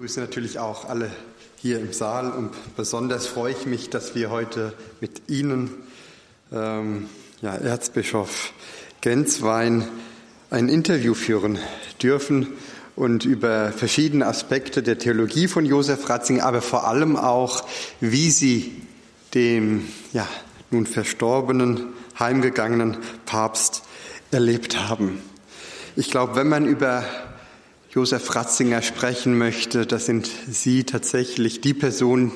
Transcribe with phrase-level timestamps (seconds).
[0.00, 1.10] grüße natürlich auch alle
[1.56, 4.72] hier im Saal und besonders freue ich mich, dass wir heute
[5.02, 5.74] mit Ihnen,
[6.50, 7.10] ähm,
[7.42, 8.54] ja, Erzbischof
[9.02, 9.86] Genswein,
[10.48, 11.58] ein Interview führen
[12.02, 12.48] dürfen
[12.96, 17.66] und über verschiedene Aspekte der Theologie von Josef Ratzinger, aber vor allem auch,
[18.00, 18.80] wie Sie
[19.34, 20.26] dem ja,
[20.70, 21.88] nun verstorbenen,
[22.18, 22.96] heimgegangenen
[23.26, 23.82] Papst
[24.30, 25.20] erlebt haben.
[25.94, 27.04] Ich glaube, wenn man über
[27.92, 32.30] Josef Ratzinger sprechen möchte, das sind Sie tatsächlich die Person,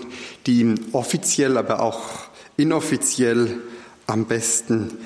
[0.47, 2.03] die ihn offiziell, aber auch
[2.57, 3.61] inoffiziell
[4.09, 4.99] am besten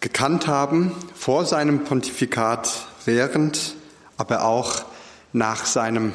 [0.00, 3.74] gekannt haben, vor seinem Pontifikat, während,
[4.18, 4.84] aber auch
[5.32, 6.12] nach seinem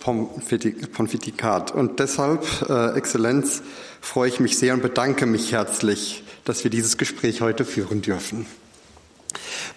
[0.00, 1.72] Pontifikat.
[1.72, 3.62] Und deshalb, äh, Exzellenz,
[4.00, 8.46] freue ich mich sehr und bedanke mich herzlich, dass wir dieses Gespräch heute führen dürfen.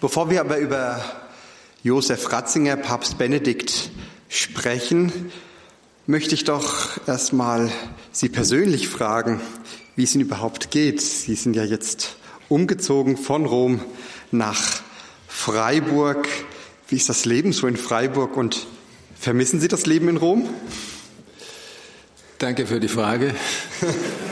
[0.00, 1.02] Bevor wir aber über
[1.84, 3.90] Josef Ratzinger, Papst Benedikt
[4.28, 5.12] sprechen,
[6.06, 7.70] möchte ich doch erstmal
[8.10, 9.40] Sie persönlich fragen,
[9.94, 11.00] wie es Ihnen überhaupt geht.
[11.00, 12.16] Sie sind ja jetzt
[12.48, 13.80] umgezogen von Rom
[14.32, 14.80] nach
[15.28, 16.26] Freiburg.
[16.88, 18.66] Wie ist das Leben so in Freiburg und
[19.16, 20.48] vermissen Sie das Leben in Rom?
[22.38, 23.36] Danke für die Frage.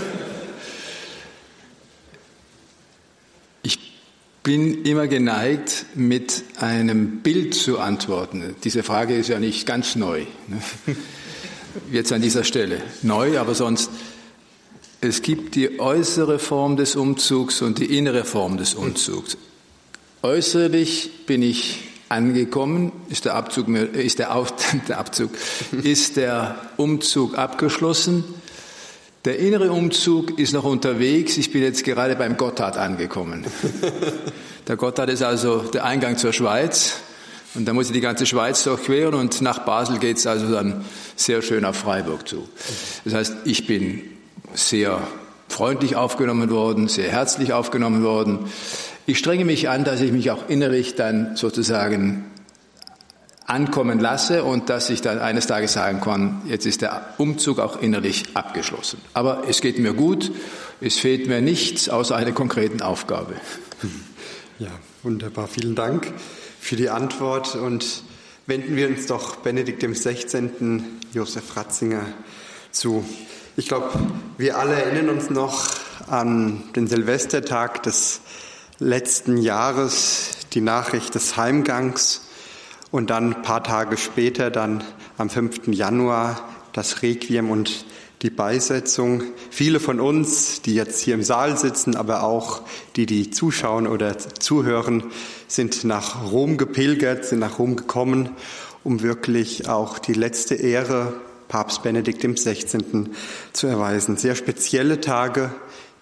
[4.46, 8.54] bin immer geneigt, mit einem Bild zu antworten.
[8.62, 10.20] Diese Frage ist ja nicht ganz neu.
[10.46, 10.62] Ne?
[11.90, 12.80] Jetzt an dieser Stelle.
[13.02, 13.90] Neu, aber sonst.
[15.00, 19.36] Es gibt die äußere Form des Umzugs und die innere Form des Umzugs.
[20.22, 24.54] Äußerlich bin ich angekommen, ist der Abzug, ist der, Auf,
[24.88, 25.30] der Abzug,
[25.82, 28.22] ist der Umzug abgeschlossen.
[29.26, 31.36] Der innere Umzug ist noch unterwegs.
[31.36, 33.44] Ich bin jetzt gerade beim Gotthard angekommen.
[34.68, 36.94] Der Gotthard ist also der Eingang zur Schweiz.
[37.56, 40.84] Und da muss ich die ganze Schweiz durchqueren und nach Basel geht es also dann
[41.16, 42.48] sehr schön auf Freiburg zu.
[43.04, 44.02] Das heißt, ich bin
[44.54, 45.00] sehr
[45.48, 48.46] freundlich aufgenommen worden, sehr herzlich aufgenommen worden.
[49.06, 52.24] Ich strenge mich an, dass ich mich auch innerlich dann sozusagen
[53.46, 57.80] ankommen lasse und dass ich dann eines Tages sagen kann, jetzt ist der Umzug auch
[57.80, 59.00] innerlich abgeschlossen.
[59.14, 60.32] Aber es geht mir gut,
[60.80, 63.34] es fehlt mir nichts außer einer konkreten Aufgabe.
[64.58, 64.70] Ja,
[65.02, 65.48] wunderbar.
[65.48, 66.14] Vielen Dank
[66.58, 68.02] für die Antwort und
[68.46, 70.82] wenden wir uns doch Benedikt dem 16.,
[71.12, 72.00] Josef Ratzinger
[72.70, 73.04] zu.
[73.58, 73.90] Ich glaube,
[74.38, 75.68] wir alle erinnern uns noch
[76.06, 78.22] an den Silvestertag des
[78.78, 82.25] letzten Jahres, die Nachricht des Heimgangs
[82.90, 84.84] und dann ein paar Tage später, dann
[85.18, 85.68] am 5.
[85.68, 87.84] Januar, das Requiem und
[88.22, 89.22] die Beisetzung.
[89.50, 92.62] Viele von uns, die jetzt hier im Saal sitzen, aber auch
[92.96, 95.04] die, die zuschauen oder zuhören,
[95.48, 98.30] sind nach Rom gepilgert, sind nach Rom gekommen,
[98.84, 101.12] um wirklich auch die letzte Ehre
[101.48, 103.08] Papst Benedikt XVI.
[103.52, 104.16] zu erweisen.
[104.16, 105.50] Sehr spezielle Tage,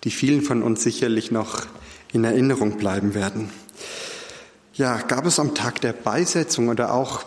[0.05, 1.67] die vielen von uns sicherlich noch
[2.13, 3.51] in Erinnerung bleiben werden.
[4.77, 7.23] Ja, gab es am Tag der Beisetzung oder auch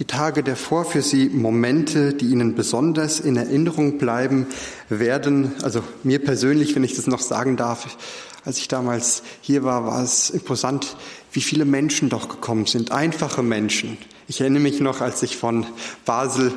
[0.00, 4.48] die Tage davor für Sie Momente, die Ihnen besonders in Erinnerung bleiben
[4.88, 5.52] werden?
[5.62, 7.96] Also mir persönlich, wenn ich das noch sagen darf,
[8.44, 10.96] als ich damals hier war, war es imposant,
[11.30, 13.96] wie viele Menschen doch gekommen sind, einfache Menschen.
[14.26, 15.66] Ich erinnere mich noch, als ich von
[16.04, 16.52] Basel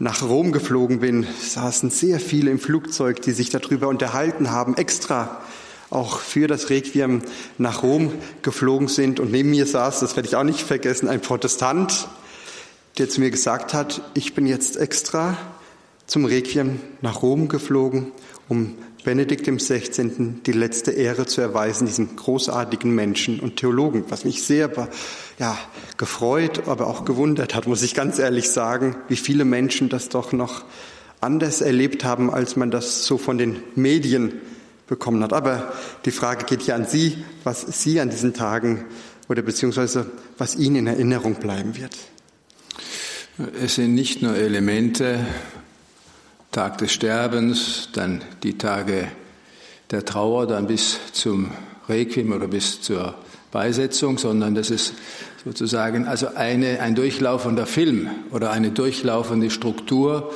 [0.00, 5.40] nach Rom geflogen bin, saßen sehr viele im Flugzeug, die sich darüber unterhalten haben, extra
[5.94, 7.22] auch für das Requiem
[7.58, 8.12] nach Rom
[8.42, 9.20] geflogen sind.
[9.20, 12.08] Und neben mir saß, das werde ich auch nicht vergessen, ein Protestant,
[12.98, 15.36] der zu mir gesagt hat, ich bin jetzt extra
[16.06, 18.12] zum Requiem nach Rom geflogen,
[18.48, 18.74] um
[19.04, 20.42] Benedikt dem 16.
[20.44, 24.70] die letzte Ehre zu erweisen, diesem großartigen Menschen und Theologen, was mich sehr
[25.38, 25.58] ja,
[25.98, 30.32] gefreut, aber auch gewundert hat, muss ich ganz ehrlich sagen, wie viele Menschen das doch
[30.32, 30.64] noch
[31.20, 34.40] anders erlebt haben, als man das so von den Medien
[34.86, 35.32] bekommen hat.
[35.32, 35.72] Aber
[36.04, 38.84] die Frage geht hier an Sie, was Sie an diesen Tagen
[39.28, 40.06] oder beziehungsweise
[40.38, 41.96] was Ihnen in Erinnerung bleiben wird.
[43.60, 45.26] Es sind nicht nur Elemente,
[46.52, 49.08] Tag des Sterbens, dann die Tage
[49.90, 51.50] der Trauer, dann bis zum
[51.88, 53.16] Requiem oder bis zur
[53.50, 54.94] Beisetzung, sondern das ist
[55.44, 60.32] sozusagen also eine, ein durchlaufender Film oder eine durchlaufende Struktur.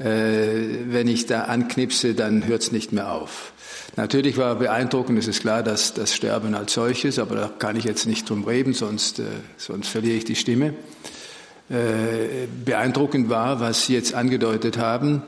[0.00, 3.52] Äh, wenn ich da anknipse, dann hört es nicht mehr auf.
[3.96, 7.84] Natürlich war beeindruckend, es ist klar, dass das Sterben als solches, aber da kann ich
[7.84, 9.24] jetzt nicht drum reden, sonst, äh,
[9.58, 10.72] sonst verliere ich die Stimme.
[11.68, 15.22] Äh, beeindruckend war, was Sie jetzt angedeutet haben,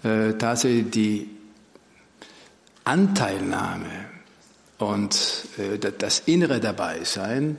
[0.00, 1.28] tatsächlich die
[2.84, 3.90] Anteilnahme
[4.78, 5.18] und
[5.98, 7.56] das innere Dabeisein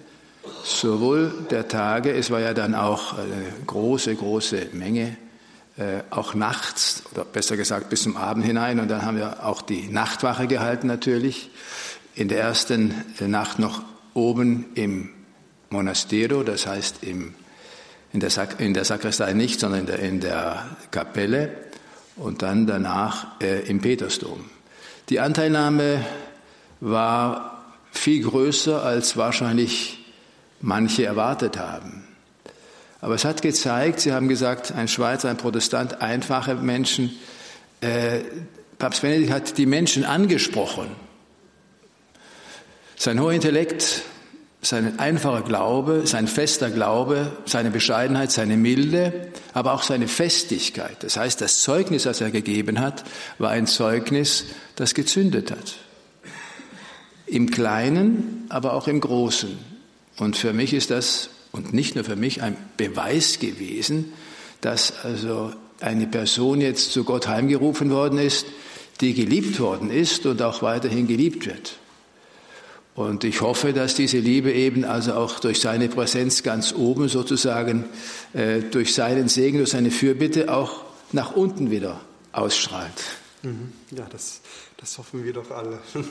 [0.64, 5.18] sowohl der Tage, es war ja dann auch eine große, große Menge
[6.10, 8.80] auch nachts oder besser gesagt bis zum Abend hinein.
[8.80, 11.50] Und dann haben wir auch die Nachtwache gehalten natürlich.
[12.16, 13.82] In der ersten Nacht noch
[14.14, 15.10] oben im
[15.70, 17.34] Monastero, das heißt im,
[18.12, 21.52] in, der in der Sakristei nicht, sondern in der, in der Kapelle
[22.16, 24.46] und dann danach äh, im Petersdom.
[25.10, 26.06] Die Anteilnahme
[26.82, 30.06] war viel größer, als wahrscheinlich
[30.62, 32.09] manche erwartet haben.
[33.02, 37.18] Aber es hat gezeigt, Sie haben gesagt, ein Schweizer, ein Protestant, einfache Menschen.
[37.82, 38.20] Äh,
[38.78, 40.88] Papst Benedikt hat die Menschen angesprochen.
[42.98, 44.02] Sein hoher Intellekt,
[44.62, 50.98] sein einfacher Glaube, sein fester Glaube, seine Bescheidenheit, seine Milde, aber auch seine Festigkeit.
[51.02, 53.06] Das heißt, das Zeugnis, das er gegeben hat,
[53.38, 55.76] war ein Zeugnis, das gezündet hat.
[57.26, 59.58] Im Kleinen, aber auch im Großen.
[60.18, 64.14] Und für mich ist das, und nicht nur für mich, ein Beweis gewesen,
[64.62, 68.46] dass also eine Person jetzt zu Gott heimgerufen worden ist,
[69.02, 71.78] die geliebt worden ist und auch weiterhin geliebt wird.
[72.96, 77.86] Und ich hoffe, dass diese Liebe eben also auch durch seine Präsenz ganz oben sozusagen,
[78.34, 82.02] äh, durch seinen Segen, durch seine Fürbitte auch nach unten wieder
[82.34, 82.92] ausstrahlt.
[83.44, 83.72] Mhm.
[83.96, 84.42] Ja, das,
[84.76, 85.80] das hoffen wir doch alle.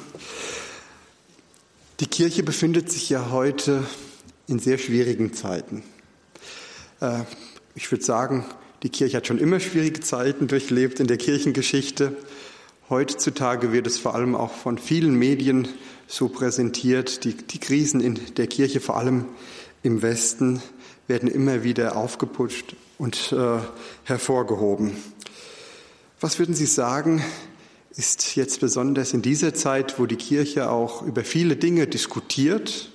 [2.01, 3.85] Die Kirche befindet sich ja heute
[4.49, 5.85] in sehr schwierigen Zeiten.
[7.01, 7.21] Äh,
[7.75, 8.45] ich würde sagen,
[8.83, 12.17] die Kirche hat schon immer schwierige Zeiten durchlebt in der Kirchengeschichte.
[12.89, 15.69] Heutzutage wird es vor allem auch von vielen Medien
[16.07, 17.25] so präsentiert.
[17.25, 19.27] Die, die Krisen in der Kirche, vor allem
[19.83, 20.63] im Westen,
[21.07, 23.59] werden immer wieder aufgeputscht und äh,
[24.05, 24.93] hervorgehoben.
[26.21, 27.23] Was würden Sie sagen,
[27.91, 32.91] ist jetzt besonders in dieser Zeit, wo die Kirche auch über viele Dinge diskutiert,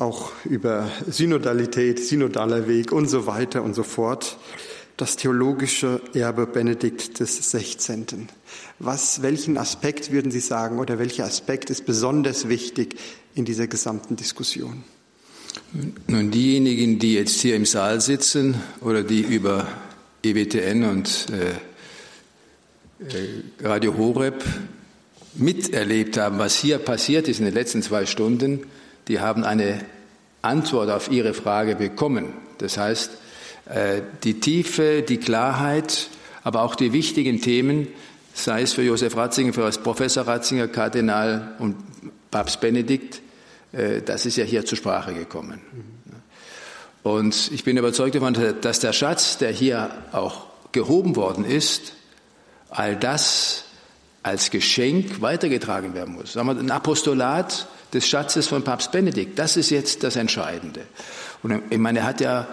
[0.00, 4.38] auch über Synodalität, synodaler Weg und so weiter und so fort,
[4.96, 8.28] das theologische Erbe Benedikt des 16.
[8.78, 12.96] Was, welchen Aspekt würden Sie sagen oder welcher Aspekt ist besonders wichtig
[13.34, 14.84] in dieser gesamten Diskussion?
[16.06, 19.66] Nun, diejenigen, die jetzt hier im Saal sitzen oder die über
[20.22, 21.50] EWTN und äh,
[23.04, 24.44] äh, Radio Horeb
[25.34, 28.64] miterlebt haben, was hier passiert ist in den letzten zwei Stunden,
[29.10, 29.80] die haben eine
[30.40, 32.32] Antwort auf ihre Frage bekommen.
[32.58, 33.10] Das heißt,
[33.66, 36.08] äh, die Tiefe, die Klarheit,
[36.44, 37.88] aber auch die wichtigen Themen,
[38.34, 41.74] sei es für Josef Ratzinger, für Professor Ratzinger, Kardinal und
[42.30, 43.20] Papst Benedikt,
[43.72, 45.60] äh, das ist ja hier zur Sprache gekommen.
[47.02, 51.94] Und ich bin überzeugt davon, dass der Schatz, der hier auch gehoben worden ist,
[52.68, 53.64] all das
[54.22, 56.34] als Geschenk weitergetragen werden muss.
[56.34, 60.82] Sagen wir, ein Apostolat des Schatzes von Papst Benedikt, das ist jetzt das Entscheidende.
[61.42, 62.46] Und ich meine, er hat ja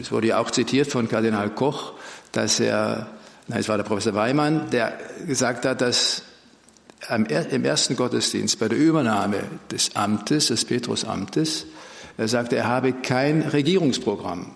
[0.00, 1.92] es wurde ja auch zitiert von Kardinal Koch,
[2.32, 3.08] dass er,
[3.48, 6.22] nein, es war der Professor Weimann, der gesagt hat, dass
[7.08, 11.66] im ersten Gottesdienst bei der Übernahme des Amtes, des Petrusamtes,
[12.16, 14.54] er sagte, er habe kein Regierungsprogramm,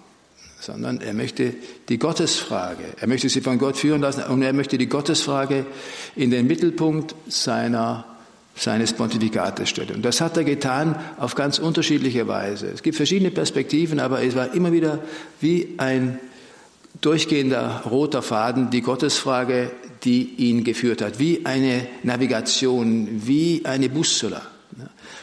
[0.61, 1.55] sondern er möchte
[1.89, 5.65] die Gottesfrage, er möchte sie von Gott führen lassen und er möchte die Gottesfrage
[6.17, 8.14] in den Mittelpunkt seiner
[8.57, 9.91] seines Pontifikates stellt.
[9.91, 12.69] Und das hat er getan auf ganz unterschiedliche Weise.
[12.69, 15.01] Es gibt verschiedene Perspektiven, aber es war immer wieder
[15.41, 16.21] wie ein
[17.01, 19.71] durchgehender roter Faden die Gottesfrage,
[20.05, 24.43] die ihn geführt hat, wie eine Navigation, wie eine Bussola.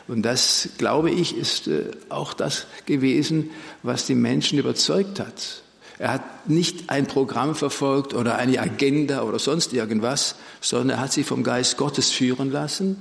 [0.08, 3.50] Und das, glaube ich, ist äh, auch das gewesen,
[3.84, 5.64] was die Menschen überzeugt hat.
[6.00, 11.14] Er hat nicht ein Programm verfolgt oder eine Agenda oder sonst irgendwas, sondern er hat
[11.14, 12.98] sich vom Geist Gottes führen lassen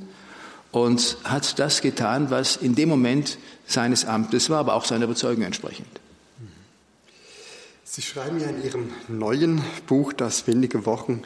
[0.73, 5.43] und hat das getan, was in dem Moment seines Amtes war, aber auch seiner Überzeugung
[5.43, 5.89] entsprechend.
[7.85, 11.23] Sie schreiben ja in Ihrem neuen Buch, das wenige Wochen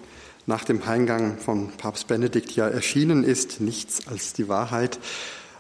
[0.47, 4.99] nach dem Eingang von Papst Benedikt ja erschienen ist, nichts als die Wahrheit,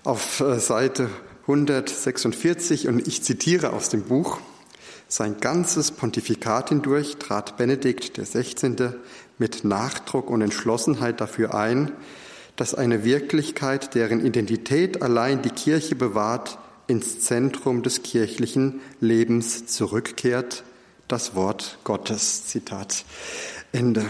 [0.02, 1.10] auf äh, Seite
[1.42, 4.38] 146 und ich zitiere aus dem Buch,
[5.08, 8.94] sein ganzes Pontifikat hindurch trat Benedikt XVI.
[9.38, 11.92] mit Nachdruck und Entschlossenheit dafür ein,
[12.56, 20.64] dass eine Wirklichkeit, deren Identität allein die Kirche bewahrt, ins Zentrum des kirchlichen Lebens zurückkehrt.
[21.08, 22.46] Das Wort Gottes.
[22.46, 23.04] Zitat
[23.72, 24.04] Ende.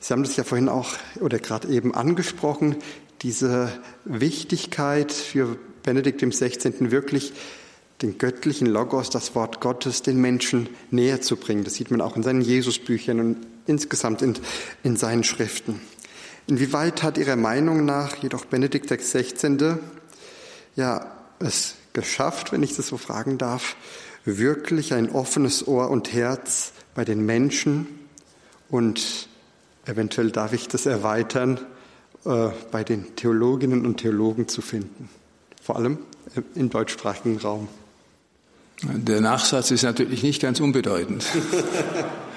[0.00, 0.90] Sie haben das ja vorhin auch
[1.20, 2.76] oder gerade eben angesprochen,
[3.22, 3.72] diese
[4.04, 6.90] Wichtigkeit für Benedikt 16.
[6.90, 7.32] wirklich
[8.02, 11.64] den göttlichen Logos, das Wort Gottes, den Menschen näher zu bringen.
[11.64, 13.36] Das sieht man auch in seinen Jesusbüchern und
[13.66, 14.34] insgesamt in,
[14.84, 15.80] in seinen Schriften.
[16.48, 19.76] Inwieweit hat Ihrer Meinung nach jedoch Benedikt XVI.
[20.76, 21.06] ja
[21.38, 23.76] es geschafft, wenn ich das so fragen darf,
[24.24, 27.86] wirklich ein offenes Ohr und Herz bei den Menschen
[28.70, 29.28] und
[29.84, 31.60] eventuell darf ich das erweitern,
[32.24, 35.10] äh, bei den Theologinnen und Theologen zu finden,
[35.62, 35.98] vor allem
[36.54, 37.68] im deutschsprachigen Raum.
[38.82, 41.26] Der Nachsatz ist natürlich nicht ganz unbedeutend.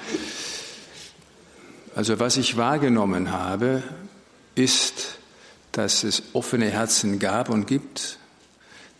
[1.94, 3.82] Also was ich wahrgenommen habe,
[4.54, 5.18] ist,
[5.72, 8.18] dass es offene Herzen gab und gibt,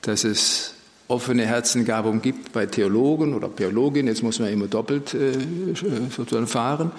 [0.02, 0.74] dass es
[1.08, 5.32] offene Herzen gab und gibt bei Theologen oder Theologinnen, jetzt muss man immer doppelt äh,
[6.14, 6.92] sozusagen fahren,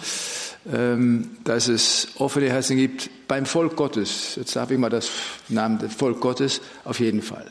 [0.71, 4.35] ähm, dass es offene Herzen gibt beim Volk Gottes.
[4.35, 5.09] Jetzt habe ich mal das
[5.49, 7.45] Namen des Volk Gottes, auf jeden Fall.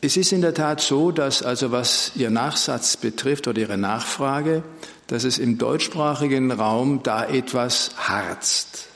[0.00, 4.62] Es ist in der Tat so, dass also was Ihr Nachsatz betrifft oder Ihre Nachfrage,
[5.08, 8.86] dass es im deutschsprachigen Raum da etwas harzt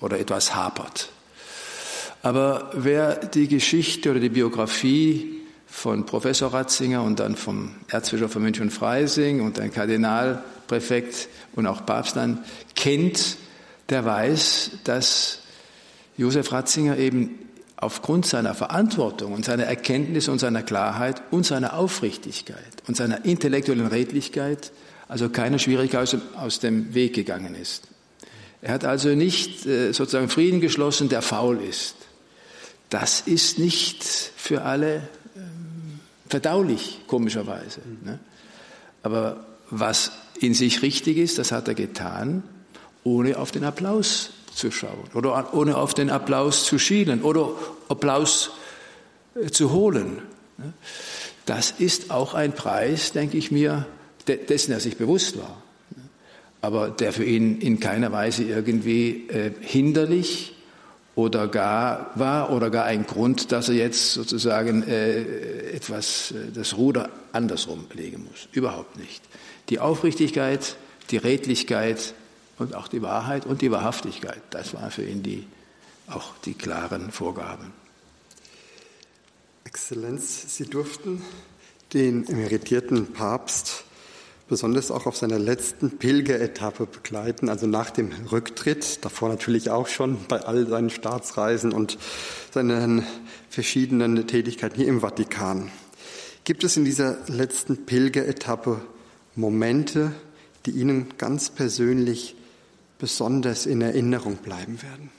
[0.00, 1.10] oder etwas hapert.
[2.22, 8.42] Aber wer die Geschichte oder die Biografie von Professor Ratzinger und dann vom Erzbischof von
[8.42, 13.36] München Freising und ein Kardinalpräfekt und auch Papst dann kennt,
[13.88, 15.40] der weiß, dass
[16.16, 17.38] Josef Ratzinger eben
[17.76, 23.86] aufgrund seiner Verantwortung und seiner Erkenntnis und seiner Klarheit und seiner Aufrichtigkeit und seiner intellektuellen
[23.86, 24.72] Redlichkeit
[25.10, 27.88] also keine Schwierigkeit aus dem Weg gegangen ist.
[28.62, 31.96] Er hat also nicht äh, sozusagen Frieden geschlossen, der faul ist.
[32.90, 35.98] Das ist nicht für alle ähm,
[36.28, 37.80] verdaulich, komischerweise.
[38.04, 38.20] Ne?
[39.02, 42.44] Aber was in sich richtig ist, das hat er getan,
[43.02, 47.50] ohne auf den Applaus zu schauen oder ohne auf den Applaus zu schielen oder
[47.88, 48.50] Applaus
[49.34, 50.22] äh, zu holen.
[50.56, 50.72] Ne?
[51.46, 53.86] Das ist auch ein Preis, denke ich mir,
[54.36, 55.62] dessen er sich bewusst war,
[56.60, 60.54] aber der für ihn in keiner Weise irgendwie äh, hinderlich
[61.14, 65.22] oder gar war oder gar ein Grund, dass er jetzt sozusagen äh,
[65.72, 68.48] etwas äh, das Ruder andersrum legen muss.
[68.52, 69.22] Überhaupt nicht.
[69.68, 70.76] Die Aufrichtigkeit,
[71.10, 72.14] die Redlichkeit
[72.58, 75.46] und auch die Wahrheit und die Wahrhaftigkeit, das waren für ihn die,
[76.08, 77.72] auch die klaren Vorgaben.
[79.64, 81.22] Exzellenz, Sie durften
[81.92, 83.84] den emeritierten Papst
[84.50, 90.18] besonders auch auf seiner letzten Pilgeretappe begleiten, also nach dem Rücktritt, davor natürlich auch schon
[90.28, 91.96] bei all seinen Staatsreisen und
[92.52, 93.06] seinen
[93.48, 95.70] verschiedenen Tätigkeiten hier im Vatikan.
[96.44, 98.80] Gibt es in dieser letzten Pilgeretappe
[99.36, 100.12] Momente,
[100.66, 102.34] die Ihnen ganz persönlich
[102.98, 105.10] besonders in Erinnerung bleiben werden?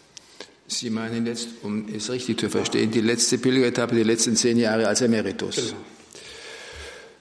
[0.67, 4.89] Sie meinen jetzt, um es richtig zu verstehen, die letzte Pilgeretappe, die letzten zehn Jahre
[4.89, 5.55] als Emeritus.
[5.55, 5.77] Genau.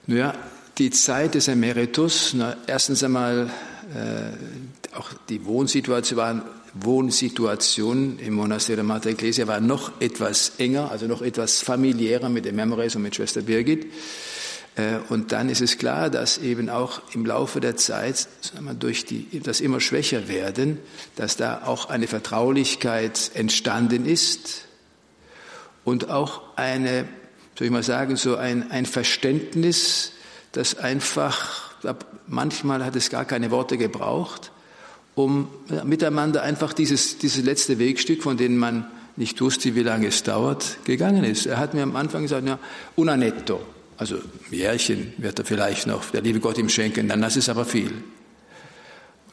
[0.07, 0.50] Naja,
[0.81, 3.51] die Zeit des Emeritus, na, erstens einmal
[3.93, 6.41] äh, auch die Wohnsituation,
[6.73, 12.45] Wohnsituation im Monaster der Mater Ecclesia war noch etwas enger, also noch etwas familiärer mit
[12.45, 13.85] dem Memores und mit Schwester Birgit.
[14.75, 18.27] Äh, und dann ist es klar, dass eben auch im Laufe der Zeit,
[18.79, 20.79] durch die, das immer schwächer werden,
[21.15, 24.65] dass da auch eine Vertraulichkeit entstanden ist
[25.83, 27.07] und auch eine,
[27.55, 30.13] soll ich mal sagen, so ein, ein Verständnis,
[30.51, 31.71] das einfach,
[32.27, 34.51] manchmal hat es gar keine Worte gebraucht,
[35.15, 35.49] um
[35.83, 40.77] miteinander einfach dieses, dieses letzte Wegstück, von dem man nicht wusste, wie lange es dauert,
[40.85, 41.45] gegangen ist.
[41.45, 42.59] Er hat mir am Anfang gesagt, ja,
[42.95, 43.61] una netto,
[43.97, 47.49] also ein Jährchen wird er vielleicht noch, der liebe Gott ihm schenken, dann das ist
[47.49, 47.91] aber viel.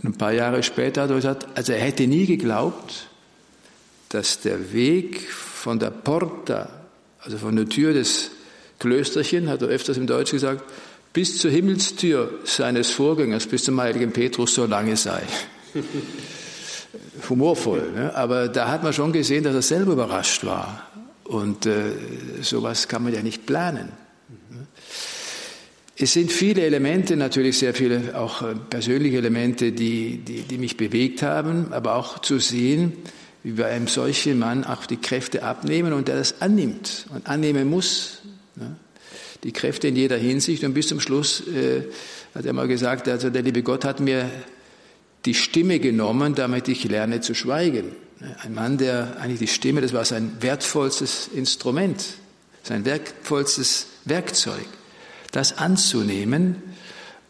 [0.02, 3.08] Und ein paar Jahre später hat er gesagt, also er hätte nie geglaubt,
[4.10, 6.70] dass der Weg von der Porta,
[7.20, 8.30] also von der Tür des
[8.78, 10.62] Klösterchen, hat er öfters im Deutsch gesagt,
[11.12, 15.22] bis zur Himmelstür seines Vorgängers, bis zum heiligen Petrus, so lange sei.
[17.28, 18.14] Humorvoll, ne?
[18.14, 20.86] aber da hat man schon gesehen, dass er selber überrascht war.
[21.24, 21.92] Und äh,
[22.40, 23.90] sowas kann man ja nicht planen.
[26.00, 30.76] Es sind viele Elemente, natürlich sehr viele auch äh, persönliche Elemente, die, die, die mich
[30.76, 32.92] bewegt haben, aber auch zu sehen,
[33.42, 37.68] wie bei einem solchen Mann auch die Kräfte abnehmen und der das annimmt und annehmen
[37.68, 38.20] muss.
[38.54, 38.76] Ne?
[39.44, 40.64] Die Kräfte in jeder Hinsicht.
[40.64, 41.82] Und bis zum Schluss äh,
[42.34, 44.30] hat er mal gesagt, also der liebe Gott hat mir
[45.24, 47.92] die Stimme genommen, damit ich lerne zu schweigen.
[48.42, 52.04] Ein Mann, der eigentlich die Stimme, das war sein wertvollstes Instrument,
[52.62, 54.66] sein wertvollstes Werkzeug,
[55.30, 56.56] das anzunehmen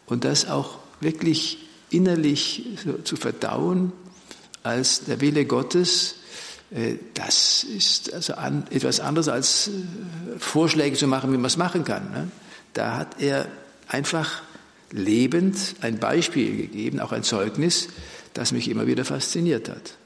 [0.07, 1.59] und das auch wirklich
[1.91, 2.65] innerlich
[3.03, 3.91] zu verdauen
[4.63, 6.15] als der Wille Gottes,
[7.15, 9.71] das ist also an, etwas anderes als äh,
[10.37, 12.11] Vorschläge zu machen, wie man es machen kann.
[12.11, 12.31] Ne?
[12.73, 13.47] Da hat er
[13.87, 14.43] einfach
[14.91, 17.87] lebend ein Beispiel gegeben, auch ein Zeugnis,
[18.33, 19.97] das mich immer wieder fasziniert hat.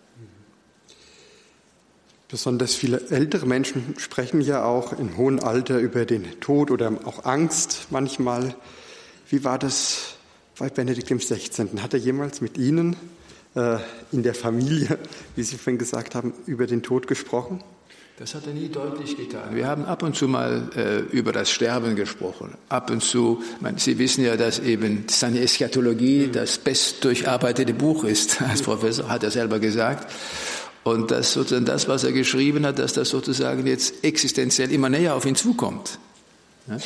[2.29, 7.25] Besonders viele ältere Menschen sprechen ja auch im hohen Alter über den Tod oder auch
[7.25, 8.55] Angst manchmal.
[9.29, 10.15] Wie war das
[10.58, 11.79] bei Benedikt XVI.?
[11.79, 12.98] Hat er jemals mit Ihnen äh,
[13.56, 14.98] in der Familie,
[15.36, 17.64] wie Sie vorhin gesagt haben, über den Tod gesprochen?
[18.20, 19.56] Das hat er nie deutlich getan.
[19.56, 22.54] Wir haben ab und zu mal äh, über das Sterben gesprochen.
[22.70, 28.04] Ab und zu, meine, Sie wissen ja, dass eben seine Eschatologie das best durcharbeitete Buch
[28.04, 28.40] ist.
[28.50, 30.12] Als Professor hat er selber gesagt.
[30.84, 35.16] Und das sozusagen das, was er geschrieben hat, dass das sozusagen jetzt existenziell immer näher
[35.16, 35.98] auf ihn zukommt.
[36.68, 36.78] Ja?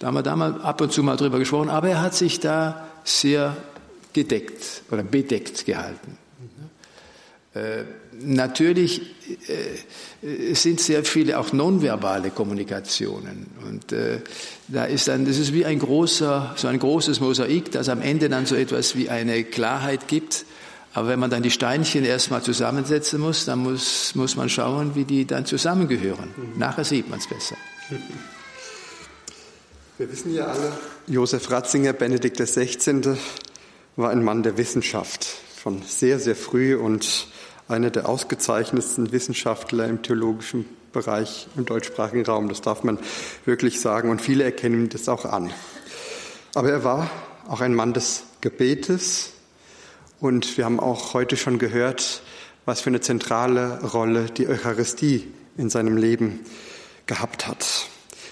[0.00, 2.40] Da haben wir da mal ab und zu mal drüber gesprochen, aber er hat sich
[2.40, 3.56] da sehr
[4.12, 6.18] gedeckt oder bedeckt gehalten.
[7.54, 7.84] Äh,
[8.18, 9.02] natürlich
[10.22, 14.20] äh, sind sehr viele auch nonverbale Kommunikationen und äh,
[14.68, 18.30] da ist dann das ist wie ein großer so ein großes Mosaik, das am Ende
[18.30, 20.46] dann so etwas wie eine Klarheit gibt
[20.94, 25.04] aber wenn man dann die Steinchen erstmal zusammensetzen muss, dann muss, muss man schauen, wie
[25.04, 26.34] die dann zusammengehören.
[26.56, 27.56] Nachher sieht man es besser.
[29.96, 30.72] Wir wissen ja alle,
[31.06, 33.16] Josef Ratzinger, Benedikt XVI.,
[33.96, 37.28] war ein Mann der Wissenschaft, von sehr, sehr früh und
[37.68, 42.48] einer der ausgezeichnetsten Wissenschaftler im theologischen Bereich im deutschsprachigen Raum.
[42.48, 42.98] Das darf man
[43.44, 45.52] wirklich sagen und viele erkennen das auch an.
[46.54, 47.10] Aber er war
[47.48, 49.32] auch ein Mann des Gebetes,
[50.22, 52.22] und wir haben auch heute schon gehört,
[52.64, 56.38] was für eine zentrale Rolle die Eucharistie in seinem Leben
[57.06, 57.88] gehabt hat.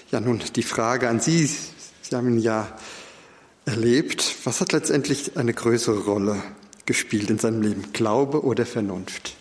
[0.09, 1.47] Ja, nun die Frage an Sie.
[1.47, 2.65] Sie haben ihn ja
[3.71, 4.35] erlebt.
[4.43, 6.41] Was hat letztendlich eine größere Rolle
[6.85, 7.93] gespielt in seinem Leben?
[7.93, 9.33] Glaube oder Vernunft?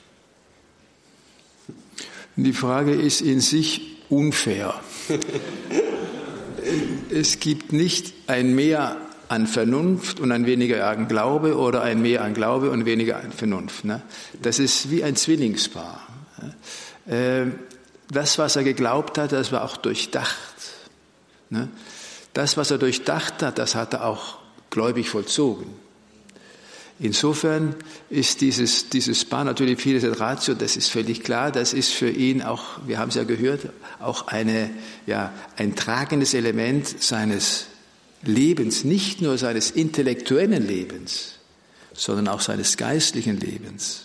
[2.36, 4.80] Die Frage ist in sich unfair.
[7.10, 8.96] es gibt nicht ein Mehr
[9.28, 13.30] an Vernunft und ein weniger an Glaube oder ein mehr an Glaube und weniger an
[13.30, 13.84] Vernunft.
[13.84, 14.02] Ne?
[14.42, 16.00] Das ist wie ein Zwillingspaar.
[17.06, 17.46] Äh,
[18.10, 20.36] das, was er geglaubt hat, das war auch durchdacht.
[21.48, 21.68] Ne?
[22.32, 24.38] Das, was er durchdacht hat, das hat er auch
[24.70, 25.66] gläubig vollzogen.
[27.02, 27.74] Insofern
[28.10, 32.10] ist dieses, dieses Paar natürlich Fides et Ratio, das ist völlig klar, das ist für
[32.10, 34.68] ihn auch, wir haben es ja gehört, auch eine,
[35.06, 37.68] ja, ein tragendes Element seines
[38.22, 41.36] Lebens, nicht nur seines intellektuellen Lebens,
[41.94, 44.02] sondern auch seines geistlichen Lebens,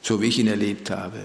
[0.00, 1.18] so wie ich ihn erlebt habe.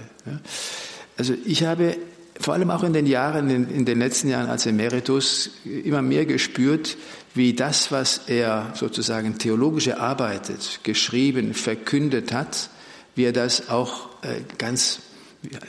[1.16, 1.96] Also ich habe
[2.40, 6.96] vor allem auch in den Jahren, in den letzten Jahren als Emeritus immer mehr gespürt,
[7.34, 12.70] wie das, was er sozusagen theologisch erarbeitet, geschrieben, verkündet hat,
[13.14, 15.00] wie er das auch äh, ganz,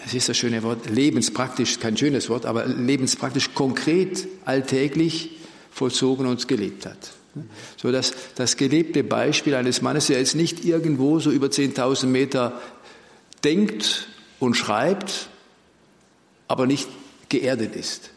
[0.06, 5.38] es ist das schöne Wort, lebenspraktisch, kein schönes Wort, aber lebenspraktisch konkret, alltäglich
[5.72, 7.12] vollzogen und gelebt hat.
[7.78, 12.62] So dass das gelebte Beispiel eines Mannes, der jetzt nicht irgendwo so über 10.000 Meter
[13.44, 14.08] denkt
[14.40, 15.30] und schreibt,
[16.52, 16.90] aber nicht
[17.30, 18.12] geerdet ist.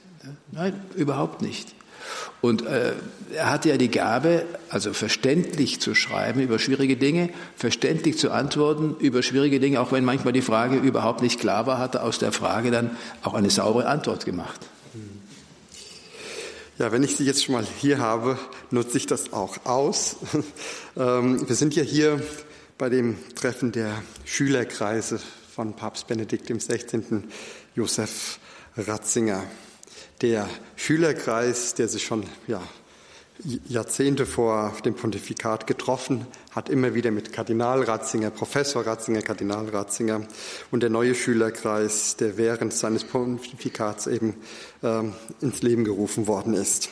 [0.52, 1.74] Nein, überhaupt nicht.
[2.40, 2.92] Und äh,
[3.34, 8.96] er hatte ja die Gabe, also verständlich zu schreiben über schwierige Dinge, verständlich zu antworten
[8.98, 12.18] über schwierige Dinge, auch wenn manchmal die Frage überhaupt nicht klar war, hat er aus
[12.18, 14.60] der Frage dann auch eine saubere Antwort gemacht.
[16.76, 18.36] Ja, wenn ich Sie jetzt schon mal hier habe,
[18.72, 20.16] nutze ich das auch aus.
[20.96, 22.22] Ähm, wir sind ja hier
[22.78, 23.90] bei dem Treffen der
[24.24, 25.18] Schülerkreise
[25.52, 27.24] von Papst Benedikt XVI.
[27.74, 28.38] Josef
[28.76, 29.44] Ratzinger.
[30.20, 32.62] Der Schülerkreis, der sich schon ja,
[33.68, 40.22] Jahrzehnte vor dem Pontifikat getroffen, hat immer wieder mit Kardinal Ratzinger, Professor Ratzinger, Kardinal Ratzinger
[40.70, 44.36] und der neue Schülerkreis, der während seines Pontifikats eben
[44.84, 46.90] ähm, ins Leben gerufen worden ist.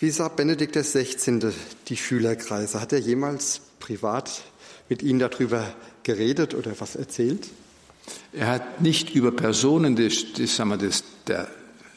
[0.00, 1.50] Wie sah Benedikt XVI.
[1.88, 2.80] die Schülerkreise?
[2.80, 4.42] Hat er jemals privat
[4.90, 5.64] mit Ihnen darüber
[6.02, 7.48] geredet oder was erzählt?
[8.32, 11.48] Er hat nicht über Personen des, des, sagen wir, des, der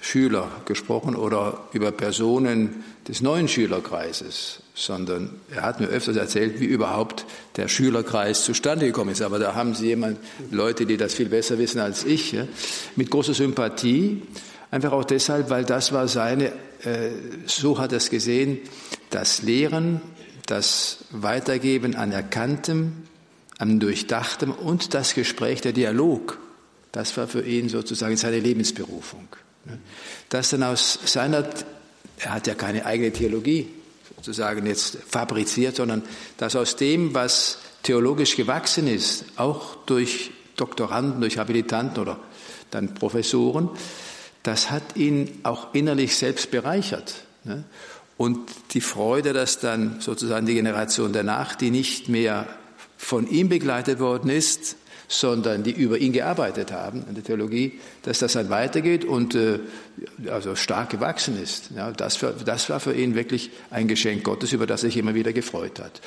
[0.02, 6.66] Schüler gesprochen oder über Personen des neuen Schülerkreises, sondern er hat mir öfters erzählt, wie
[6.66, 9.22] überhaupt der Schülerkreis zustande gekommen ist.
[9.22, 10.20] Aber da haben Sie jemand,
[10.52, 12.48] Leute, die das viel besser wissen als ich, ja,
[12.96, 14.22] mit großer Sympathie.
[14.70, 16.52] Einfach auch deshalb, weil das war seine,
[16.84, 17.10] äh,
[17.46, 18.60] so hat er es gesehen,
[19.10, 20.02] das Lehren,
[20.46, 23.04] das Weitergeben an Erkanntem,
[23.58, 26.40] an Durchdachtem und das Gespräch, der Dialog.
[26.92, 29.28] Das war für ihn sozusagen seine Lebensberufung.
[30.30, 31.48] Das dann aus seiner,
[32.20, 33.68] er hat ja keine eigene Theologie
[34.18, 36.04] sozusagen jetzt fabriziert, sondern
[36.38, 42.20] dass aus dem, was theologisch gewachsen ist, auch durch Doktoranden, durch Habilitanten oder
[42.72, 43.70] dann Professoren,
[44.44, 47.24] das hat ihn auch innerlich selbst bereichert.
[47.44, 47.64] Ne?
[48.18, 48.40] Und
[48.72, 52.48] die Freude, dass dann sozusagen die Generation danach, die nicht mehr
[52.98, 54.76] von ihm begleitet worden ist,
[55.08, 59.60] sondern die über ihn gearbeitet haben an der Theologie, dass das dann weitergeht und äh,
[60.30, 61.72] also stark gewachsen ist.
[61.76, 64.98] Ja, das, für, das war für ihn wirklich ein Geschenk Gottes, über das er sich
[64.98, 66.02] immer wieder gefreut hat.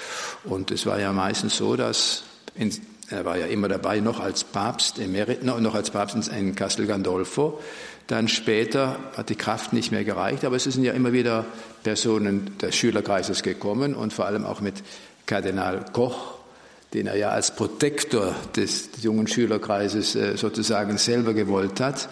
[0.44, 2.24] Und es war ja meistens so, dass
[2.54, 2.70] in,
[3.08, 7.60] er war ja immer dabei, noch als Papst, Emerit, noch als Papst in Castel Gandolfo.
[8.06, 11.46] Dann später hat die Kraft nicht mehr gereicht, aber es sind ja immer wieder
[11.84, 14.82] Personen des Schülerkreises gekommen und vor allem auch mit
[15.26, 16.39] Kardinal Koch,
[16.94, 22.08] den er ja als Protektor des, jungen Schülerkreises äh, sozusagen selber gewollt hat,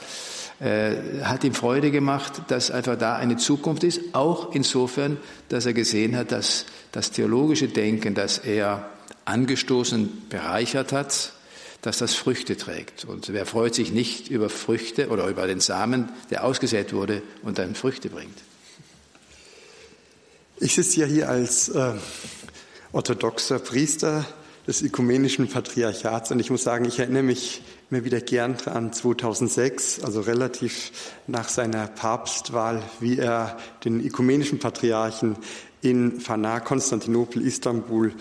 [0.61, 5.73] äh, hat ihm Freude gemacht, dass einfach da eine Zukunft ist, auch insofern, dass er
[5.73, 8.88] gesehen hat, dass das theologische Denken, das er
[9.25, 11.33] angestoßen, bereichert hat,
[11.83, 13.05] dass das Früchte trägt.
[13.05, 17.59] Und wer freut sich nicht über Früchte oder über den Samen, der ausgesät wurde und
[17.59, 18.37] dann Früchte bringt?
[20.59, 21.93] Ich sitze ja hier als äh,
[22.93, 24.27] orthodoxer Priester
[24.68, 26.31] des ökumenischen Patriarchats.
[26.31, 30.92] Und ich muss sagen, ich erinnere mich immer wieder gern an 2006, also relativ
[31.26, 35.37] nach seiner Papstwahl, wie er den ökumenischen Patriarchen
[35.81, 38.12] in Fana, Konstantinopel, Istanbul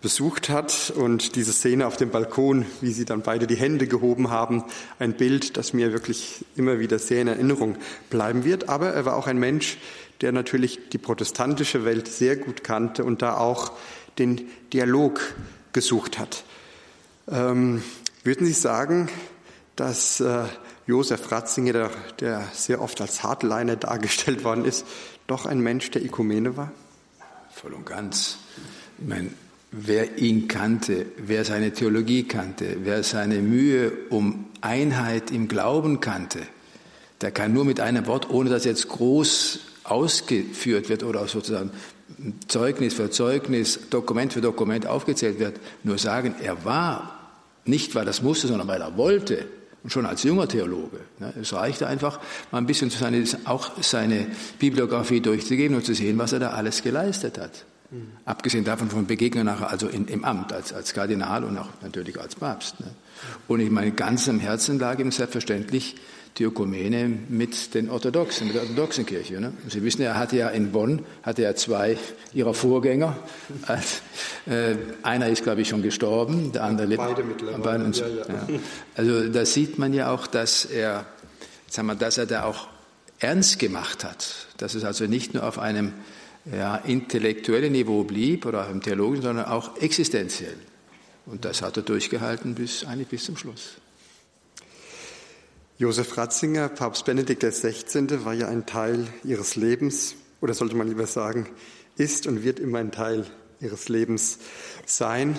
[0.00, 4.30] besucht hat und diese Szene auf dem Balkon, wie sie dann beide die Hände gehoben
[4.30, 4.62] haben,
[5.00, 7.76] ein Bild, das mir wirklich immer wieder sehr in Erinnerung
[8.08, 8.68] bleiben wird.
[8.68, 9.78] Aber er war auch ein Mensch,
[10.20, 13.72] der natürlich die protestantische Welt sehr gut kannte und da auch
[14.20, 15.20] den Dialog
[15.78, 16.42] gesucht hat.
[17.30, 17.84] Ähm,
[18.24, 19.08] würden Sie sagen,
[19.76, 20.46] dass äh,
[20.88, 24.84] Josef Ratzinger, der, der sehr oft als Hardliner dargestellt worden ist,
[25.28, 26.72] doch ein Mensch der Ökumene war?
[27.52, 28.38] Voll und ganz.
[28.98, 29.30] Ich meine,
[29.70, 36.40] wer ihn kannte, wer seine Theologie kannte, wer seine Mühe um Einheit im Glauben kannte,
[37.20, 41.70] der kann nur mit einem Wort, ohne dass jetzt groß ausgeführt wird oder sozusagen
[42.48, 47.18] Zeugnis für Zeugnis, Dokument für Dokument aufgezählt wird, nur sagen, er war
[47.64, 49.46] nicht, weil er das musste, sondern weil er wollte.
[49.84, 50.98] Und schon als junger Theologe.
[51.20, 52.18] Ne, es reichte einfach,
[52.50, 54.26] mal ein bisschen seine, auch seine
[54.58, 57.64] Bibliografie durchzugehen und zu sehen, was er da alles geleistet hat.
[57.90, 58.08] Mhm.
[58.24, 62.18] Abgesehen davon von Begegnungen nachher, also in, im Amt als, als Kardinal und auch natürlich
[62.20, 62.80] als Papst.
[62.80, 62.90] Ne.
[63.46, 65.94] Und ich meine, ganz am Herzen lag ihm selbstverständlich
[66.36, 69.40] die Ökumene mit den Orthodoxen, mit der orthodoxen Kirche.
[69.40, 69.52] Ne?
[69.68, 71.96] Sie wissen, er hatte ja in Bonn hatte er zwei
[72.32, 73.16] ihrer Vorgänger.
[74.46, 77.02] Äh, einer ist, glaube ich, schon gestorben, der andere lebt.
[77.02, 77.90] Beide mittlerweile.
[77.90, 78.14] Ja, ja.
[78.16, 78.48] Ja.
[78.94, 81.04] Also da sieht man ja auch, dass er,
[81.68, 82.68] sagen wir, dass er da auch
[83.18, 84.46] ernst gemacht hat.
[84.56, 85.92] Dass es also nicht nur auf einem
[86.50, 90.56] ja, intellektuellen Niveau blieb oder auf einem theologischen, sondern auch existenziell.
[91.26, 93.76] Und das hat er durchgehalten bis eigentlich bis zum Schluss.
[95.80, 101.06] Josef Ratzinger, Papst Benedikt XVI., war ja ein Teil ihres Lebens, oder sollte man lieber
[101.06, 101.48] sagen,
[101.96, 103.24] ist und wird immer ein Teil
[103.60, 104.40] ihres Lebens
[104.86, 105.38] sein.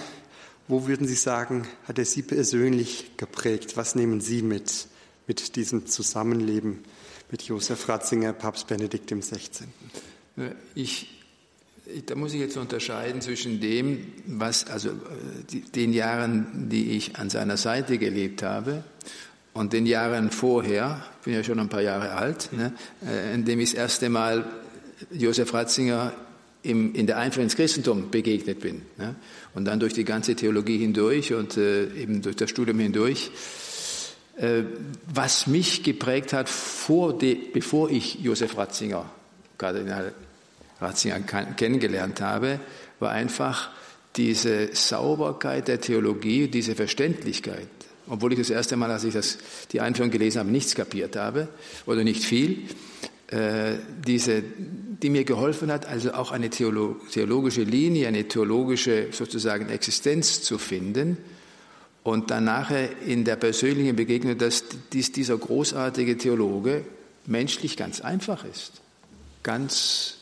[0.69, 3.75] Wo würden Sie sagen, hat er Sie persönlich geprägt?
[3.75, 4.87] Was nehmen Sie mit,
[5.27, 6.85] mit diesem Zusammenleben
[7.29, 9.65] mit Josef Ratzinger, Papst Benedikt XVI.?
[10.73, 11.21] Ich,
[12.05, 14.91] da muss ich jetzt unterscheiden zwischen dem, was, also
[15.51, 18.85] die, den Jahren, die ich an seiner Seite gelebt habe,
[19.53, 22.73] und den Jahren vorher, ich bin ja schon ein paar Jahre alt, ne,
[23.05, 24.45] äh, in dem ich das erste Mal
[25.11, 26.13] Josef Ratzinger
[26.61, 28.83] im, in der Einführung ins Christentum begegnet bin.
[28.97, 29.15] Ne,
[29.53, 33.31] und dann durch die ganze Theologie hindurch und äh, eben durch das Studium hindurch.
[34.37, 34.63] Äh,
[35.13, 36.49] was mich geprägt hat,
[37.21, 39.09] de, bevor ich Josef Ratzinger,
[39.57, 40.13] Kardinal
[40.79, 42.59] Ratzinger kennengelernt habe,
[42.99, 43.71] war einfach
[44.15, 47.67] diese Sauberkeit der Theologie, diese Verständlichkeit
[48.09, 49.37] obwohl ich das erste Mal, als ich das,
[49.71, 51.47] die Einführung gelesen habe, nichts kapiert habe
[51.85, 52.67] oder nicht viel,
[53.27, 60.41] äh, diese, die mir geholfen hat, also auch eine theologische Linie, eine theologische sozusagen Existenz
[60.41, 61.17] zu finden
[62.03, 66.83] und dann nachher in der persönlichen Begegnung, dass dies, dieser großartige Theologe
[67.27, 68.81] menschlich ganz einfach ist,
[69.43, 70.15] ganz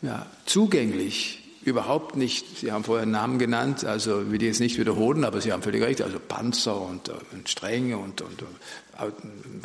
[0.00, 1.37] ja, zugänglich,
[1.68, 5.52] überhaupt nicht, Sie haben vorher Namen genannt, also will ich jetzt nicht wiederholen, aber Sie
[5.52, 9.14] haben völlig recht, also Panzer und, und Stränge und, und, und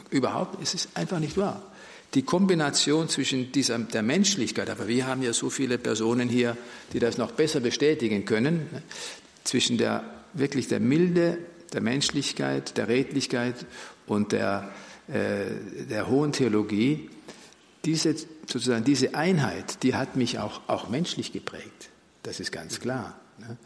[0.09, 1.61] überhaupt, es ist einfach nicht wahr.
[2.13, 6.55] Die Kombination zwischen dieser, der Menschlichkeit, aber wir haben ja so viele Personen hier,
[6.93, 8.83] die das noch besser bestätigen können, ne,
[9.43, 11.39] zwischen der wirklich der Milde,
[11.73, 13.65] der Menschlichkeit, der Redlichkeit
[14.05, 14.71] und der,
[15.07, 17.09] äh, der hohen Theologie,
[17.85, 21.89] diese, sozusagen diese Einheit, die hat mich auch, auch menschlich geprägt.
[22.23, 23.19] Das ist ganz klar.
[23.39, 23.57] Ne?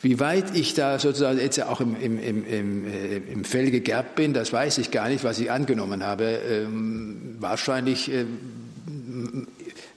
[0.00, 4.14] Wie weit ich da sozusagen jetzt auch im, im, im, im, äh, im Fell gegerbt
[4.14, 6.24] bin, das weiß ich gar nicht, was ich angenommen habe.
[6.24, 8.24] Ähm, wahrscheinlich, äh,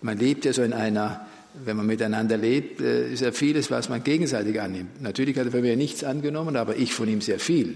[0.01, 1.25] man lebt ja so in einer
[1.65, 5.01] wenn man miteinander lebt, äh, ist ja vieles, was man gegenseitig annimmt.
[5.01, 7.75] Natürlich hat er von mir nichts angenommen, aber ich von ihm sehr viel.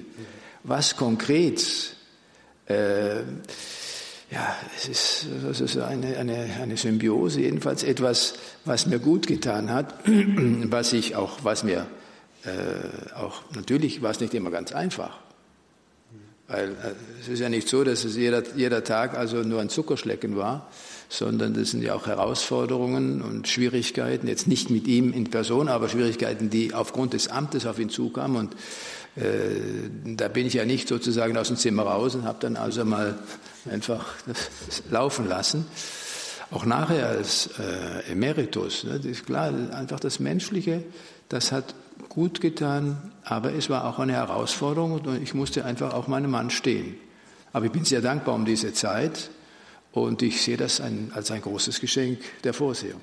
[0.64, 1.96] Was konkret,
[2.68, 3.22] äh,
[4.34, 8.34] ja, es ist, es ist eine, eine, eine Symbiose, jedenfalls etwas,
[8.66, 11.86] was mir gut getan hat, was ich auch, was mir
[12.44, 15.20] äh, auch, natürlich war es nicht immer ganz einfach.
[16.48, 19.70] Weil äh, es ist ja nicht so, dass es jeder, jeder Tag also nur ein
[19.70, 20.68] Zuckerschlecken war,
[21.10, 25.90] sondern das sind ja auch Herausforderungen und Schwierigkeiten, jetzt nicht mit ihm in Person, aber
[25.90, 28.38] Schwierigkeiten, die aufgrund des Amtes auf ihn zukamen.
[28.38, 28.54] Und
[29.16, 32.84] äh, da bin ich ja nicht sozusagen aus dem Zimmer raus und habe dann also
[32.84, 33.20] mal
[33.70, 34.06] einfach
[34.90, 35.66] laufen lassen.
[36.52, 40.84] Auch nachher als äh, Emeritus, ne, das ist klar, einfach das Menschliche,
[41.30, 41.74] das hat
[42.10, 46.50] gut getan, aber es war auch eine Herausforderung und ich musste einfach auch meinem Mann
[46.50, 46.96] stehen.
[47.54, 49.30] Aber ich bin sehr dankbar um diese Zeit
[49.94, 53.02] und ich sehe das ein, als ein großes Geschenk der Vorsehung.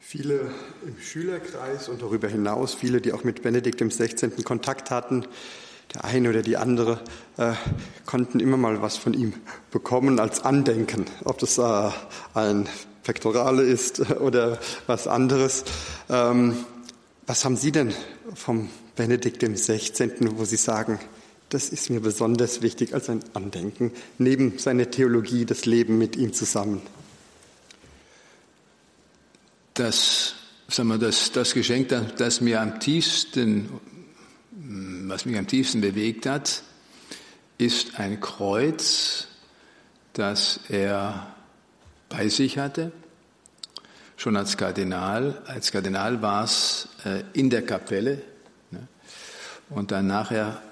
[0.00, 0.50] Viele
[0.86, 4.42] im Schülerkreis und darüber hinaus, viele, die auch mit Benedikt XVI.
[4.42, 5.26] Kontakt hatten,
[5.92, 7.00] der eine oder die andere,
[7.36, 7.52] äh,
[8.06, 9.34] konnten immer mal was von ihm
[9.70, 11.90] bekommen als Andenken, ob das äh,
[12.34, 12.68] ein
[13.02, 15.64] Pektorale ist oder was anderes.
[16.08, 16.56] Ähm,
[17.26, 17.94] was haben Sie denn
[18.34, 20.98] vom Benedikt XVI., wo Sie sagen,
[21.54, 26.32] das ist mir besonders wichtig als ein Andenken, neben seiner Theologie, das Leben mit ihm
[26.32, 26.82] zusammen?
[29.74, 30.34] Das,
[30.68, 33.68] sagen wir, das, das Geschenk, das mir am tiefsten,
[34.50, 36.62] was mich am tiefsten bewegt hat,
[37.58, 39.28] ist ein Kreuz,
[40.12, 41.34] das er
[42.08, 42.92] bei sich hatte
[44.16, 45.42] schon als Kardinal.
[45.46, 48.22] Als Kardinal war es äh, in der Kapelle
[48.70, 48.86] ne?
[49.70, 50.62] und dann nachher,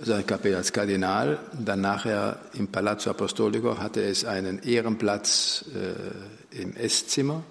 [0.00, 6.74] also Kapelle als Kardinal, dann nachher im Palazzo Apostolico hatte es einen Ehrenplatz äh, im
[6.74, 7.42] Esszimmer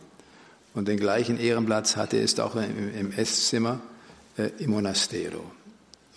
[0.74, 3.80] und den gleichen Ehrenplatz hatte es auch im, im Esszimmer
[4.38, 5.44] äh, im Monastero.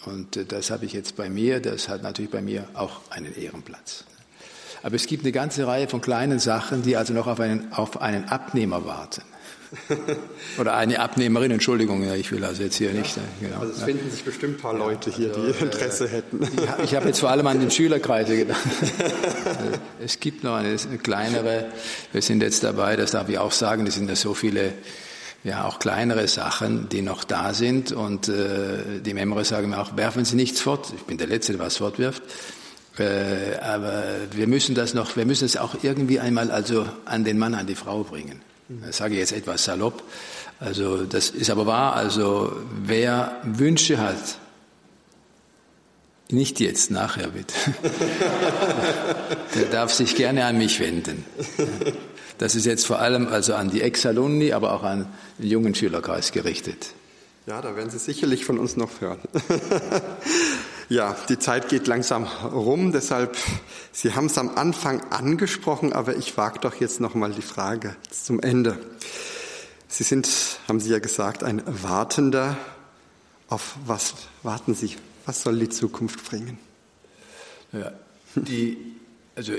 [0.06, 3.34] Und äh, das habe ich jetzt bei mir, das hat natürlich bei mir auch einen
[3.36, 4.04] Ehrenplatz.
[4.82, 8.00] Aber es gibt eine ganze Reihe von kleinen Sachen, die also noch auf einen, auf
[8.00, 9.22] einen Abnehmer warten.
[10.58, 13.16] Oder eine Abnehmerin, Entschuldigung, ja, ich will also jetzt hier nicht.
[13.40, 13.60] Genau.
[13.60, 16.42] Also es finden sich bestimmt ein paar Leute hier, also, die Interesse äh, hätten.
[16.42, 18.60] Ich, ich habe jetzt vor allem an den Schülerkreise gedacht.
[20.04, 21.66] Es gibt noch eine, eine kleinere,
[22.10, 24.72] wir sind jetzt dabei, das darf ich auch sagen, es sind ja so viele
[25.44, 27.92] ja auch kleinere Sachen, die noch da sind.
[27.92, 30.92] Und äh, die Memre sagen mir auch, werfen Sie nichts fort.
[30.96, 32.22] Ich bin der Letzte, der was fortwirft.
[32.98, 34.02] Äh, aber
[34.32, 37.66] wir müssen das noch, wir müssen es auch irgendwie einmal also an den Mann, an
[37.66, 38.42] die Frau bringen.
[38.68, 40.02] Das sage ich jetzt etwas salopp.
[40.60, 41.94] Also das ist aber wahr.
[41.94, 44.38] Also wer Wünsche hat,
[46.30, 47.54] nicht jetzt, nachher bitte.
[49.54, 51.24] Der darf sich gerne an mich wenden.
[52.38, 55.06] Das ist jetzt vor allem also an die Ex-Alumni, aber auch an
[55.38, 56.94] den jungen Schülerkreis gerichtet.
[57.46, 59.20] Ja, da werden Sie sicherlich von uns noch hören.
[60.88, 63.36] Ja, die Zeit geht langsam rum, deshalb,
[63.92, 68.40] Sie haben es am Anfang angesprochen, aber ich wage doch jetzt nochmal die Frage zum
[68.40, 68.78] Ende.
[69.88, 70.28] Sie sind,
[70.68, 72.56] haben Sie ja gesagt, ein Wartender.
[73.48, 74.96] Auf was warten Sie?
[75.26, 76.58] Was soll die Zukunft bringen?
[77.72, 77.92] Ja,
[78.34, 78.78] die,
[79.34, 79.52] also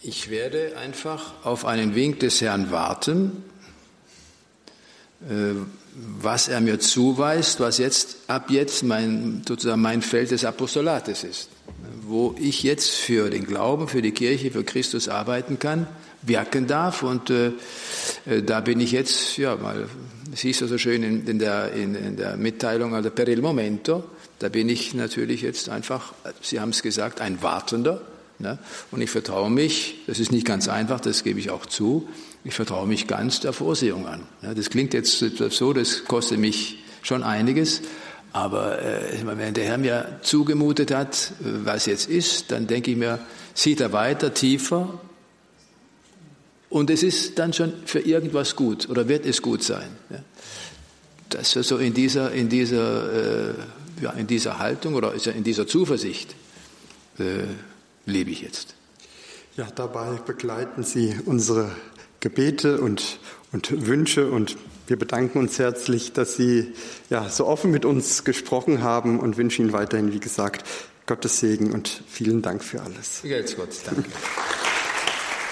[0.00, 3.44] ich werde einfach auf einen Wink des Herrn warten,
[5.28, 5.54] äh,
[5.94, 11.48] was er mir zuweist, was jetzt ab jetzt mein, sozusagen mein Feld des Apostolates ist,
[12.02, 15.86] wo ich jetzt für den Glauben, für die Kirche, für Christus arbeiten kann,
[16.22, 17.02] wirken darf.
[17.02, 17.52] Und äh,
[18.26, 19.88] äh da bin ich jetzt, ja, mal,
[20.34, 24.04] siehst du so schön in, in, der, in, in der Mitteilung, also per il momento,
[24.40, 28.02] da bin ich natürlich jetzt einfach, Sie haben es gesagt, ein Wartender.
[28.38, 28.58] Ne?
[28.90, 32.08] Und ich vertraue mich, das ist nicht ganz einfach, das gebe ich auch zu,
[32.44, 34.26] ich vertraue mich ganz der Vorsehung an.
[34.42, 37.80] Das klingt jetzt so, das kostet mich schon einiges,
[38.32, 43.20] aber äh, wenn der Herr mir zugemutet hat, was jetzt ist, dann denke ich mir,
[43.54, 45.00] sieht er weiter, tiefer
[46.68, 49.88] und es ist dann schon für irgendwas gut oder wird es gut sein.
[51.28, 53.54] Das ist so in dieser, in dieser, äh,
[54.02, 56.34] ja, in dieser Haltung oder in dieser Zuversicht
[57.20, 57.44] äh,
[58.06, 58.74] lebe ich jetzt.
[59.56, 61.70] Ja, dabei begleiten Sie unsere
[62.20, 63.18] Gebete und,
[63.52, 66.72] und Wünsche und wir bedanken uns herzlich, dass Sie
[67.08, 70.64] ja, so offen mit uns gesprochen haben und wünschen Ihnen weiterhin, wie gesagt,
[71.06, 73.20] Gottes Segen und vielen Dank für alles.
[73.22, 74.10] Geht's Gott, danke.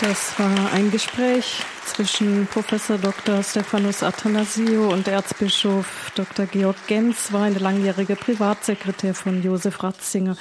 [0.00, 3.40] Das war ein Gespräch zwischen Professor Dr.
[3.44, 6.46] Stephanus Athanasio und Erzbischof Dr.
[6.46, 10.36] Georg Genz, war eine langjährige Privatsekretär von Josef Ratzinger.